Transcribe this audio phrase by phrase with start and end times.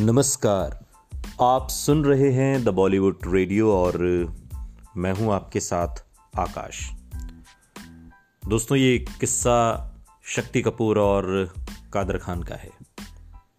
[0.00, 0.84] नमस्कार।
[1.42, 3.98] आप सुन रहे हैं द बॉलीवुड रेडियो और
[4.96, 6.04] मैं हूँ आपके साथ
[6.38, 6.90] आकाश।
[8.48, 11.54] दोस्तों, ये किस्सा शक्ति कपूर और
[11.92, 12.70] कादर खान का है।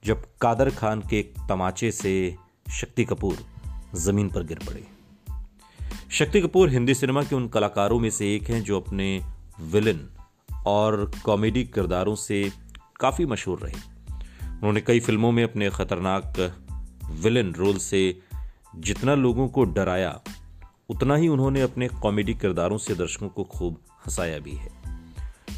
[0.05, 2.35] जब कादर खान के तमाचे से
[2.71, 3.37] शक्ति कपूर
[3.95, 4.87] ज़मीन पर गिर पड़े।
[6.11, 9.21] शक्ति कपूर हिंदी सिनेमा के उन कलाकारों में से एक हैं जो अपने
[9.61, 10.09] विलन
[10.67, 12.51] और कॉमेडी किरदारों से
[12.99, 13.96] काफ़ी मशहूर रहे।
[14.57, 16.55] उन्होंने कई फ़िल्मों में अपने खतरनाक
[17.11, 18.19] विलन रोल से
[18.75, 20.21] जितना लोगों को डराया,
[20.89, 23.73] उतना ही उन्होंने अपने कॉमेडी किरदारों से दर्शकों को खूब
[24.05, 24.69] हंसाया भी है।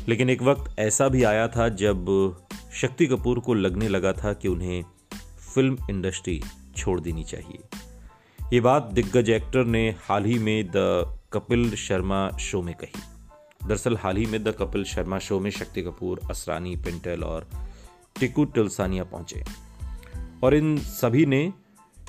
[0.07, 2.35] लेकिन एक वक्त ऐसा भी आया था जब
[2.73, 4.83] शक्ति कपूर को लगने लगा था कि उन्हें
[5.53, 6.41] फ़िल्म इंडस्ट्री
[6.77, 7.59] छोड़ देनी चाहिए।
[8.53, 10.73] ये बात दिग्गज एक्टर ने हाल ही में द
[11.33, 13.01] कपिल शर्मा शो में कही।
[13.67, 17.68] दरअसल हाल ही में द कपिल शर्मा शो में शक्ति कपूर, असरानी, पिंटल और
[18.19, 19.43] टिकू टिलसानिया पहुँचे।
[20.43, 21.53] और इन सभी ने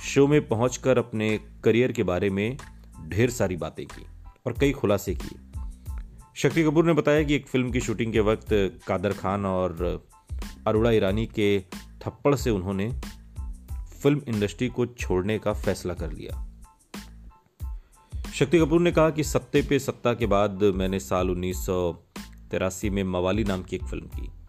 [0.03, 2.57] शो में पहुंचकर अपने करियर के बारे में
[3.09, 4.07] ढेर सारी बातें की
[4.47, 5.39] और कई खुलासे किए।
[6.37, 8.47] शक्ति कपूर ने बताया कि एक फ़िल्म की शूटिंग के वक्त
[8.87, 10.05] कादर खान और
[10.67, 11.61] अरुणा ईरानी के
[12.03, 12.91] थप्पड़ से उन्होंने
[14.03, 16.47] फ़िल्म इंडस्ट्री को छोड़ने का फैसला कर लिया।
[18.35, 21.93] शक्ति कपूर ने कहा कि सत्ते पे सत्ता के बाद मैंने साल उन्नीस सौ
[22.51, 24.40] तिरासी में मवाली नाम की एक फ़िल्म की।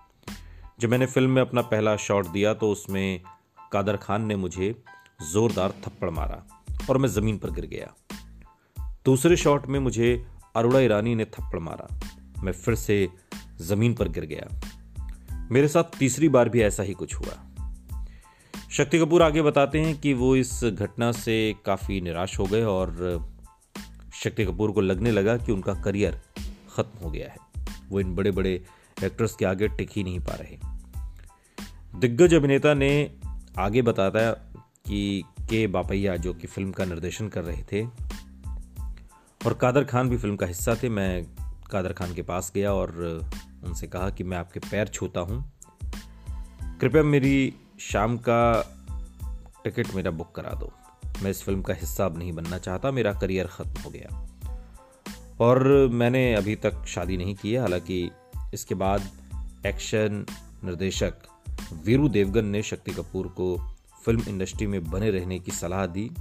[0.82, 3.22] जब मैंने फ़िल्म में अपना पहला शॉट दिया तो उसमें
[3.72, 4.84] कादर खान ने मुझे
[5.32, 7.94] जोरदार थप्पड़ मारा और मैं ज़मीन पर गिर गया।
[9.06, 12.00] दूसरे शॉट में मुझे अरुणा ईरानी ने थप्पड़ मारा।
[12.44, 13.10] मैं फिर से
[13.62, 14.48] ज़मीन पर गिर गया।
[15.52, 17.38] मेरे साथ तीसरी बार भी ऐसा ही कुछ हुआ।
[18.72, 23.30] शक्ति कपूर आगे बताते हैं कि वो इस घटना से काफ़ी निराश हो गए और
[24.14, 26.22] शक्ति कपूर को लगने लगा कि उनका करियर
[26.76, 27.38] ख़त्म हो गया है।
[27.90, 28.66] वो इन बड़े बड़े
[29.04, 30.71] एक्टर्स के आगे टिक ही नहीं पा रहे।
[31.96, 33.16] दिग्गज अभिनेता ने
[33.60, 34.32] आगे बताया
[34.88, 37.86] कि के बापैया, जो कि फ़िल्म का निर्देशन कर रहे थे,
[39.46, 41.26] और कादर खान भी फ़िल्म का हिस्सा थे। मैं
[41.72, 43.22] कादर खान के पास गया और
[43.64, 45.52] उनसे कहा कि मैं आपके पैर छूता हूँ।
[46.82, 48.66] कृपया मेरी शाम का
[49.64, 50.72] टिकट मेरा बुक करा दो।
[51.24, 54.28] मैं इस फ़िल्म का हिस्सा अब नहीं बनना चाहता, मेरा करियर ख़त्म हो गया।
[55.42, 58.12] और मैंने अभी तक शादी नहीं की है। हालाँकि
[58.54, 59.02] इसके बाद
[59.66, 60.26] एक्शन
[60.64, 61.14] निर्देशक
[61.74, 66.12] वीरू देवगन ने शक्ति कपूर को फ़िल्म इंडस्ट्री में बने रहने की सलाह दी,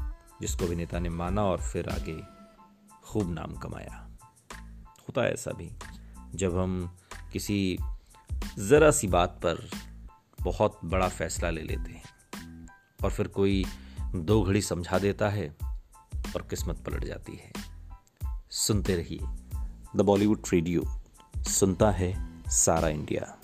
[0.41, 2.21] जिसको अभिनेता ने माना और फिर आगे
[3.03, 4.11] खूब नाम कमाया।
[5.01, 5.71] होता है ऐसा भी,
[6.35, 6.97] जब हम
[7.33, 7.79] किसी
[8.59, 9.71] ज़रा सी बात पर
[10.43, 12.05] बहुत बड़ा फैसला ले लेते हैं
[13.05, 13.65] और फिर कोई
[14.17, 15.57] दो घड़ी समझा देता है
[16.35, 17.53] और किस्मत पलट जाती है।
[18.51, 19.19] सुनते रहिए।
[19.97, 20.83] द बॉलीवुड रेडियो,
[21.39, 23.40] सुनता है सारा इंडिया।